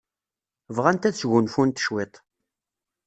Bɣant 0.75 1.07
ad 1.07 1.15
sgunfunt 1.17 1.83
cwiṭ. 1.85 2.15